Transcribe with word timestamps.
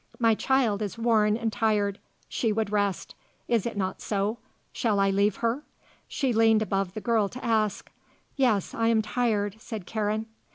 "My 0.17 0.33
child 0.33 0.81
is 0.81 0.97
worn 0.97 1.37
and 1.37 1.53
tired. 1.53 1.99
She 2.27 2.51
would 2.51 2.71
rest. 2.71 3.13
Is 3.47 3.67
it 3.67 3.77
not 3.77 4.01
so? 4.01 4.39
Shall 4.73 4.99
I 4.99 5.11
leave 5.11 5.35
her?" 5.35 5.61
she 6.07 6.33
leaned 6.33 6.63
above 6.63 6.95
the 6.95 7.01
girl 7.01 7.29
to 7.29 7.45
ask. 7.45 7.91
"Yes; 8.35 8.73
I 8.73 8.87
am 8.87 9.03
tired," 9.03 9.57
said 9.61 9.85
Karen. 9.85 10.25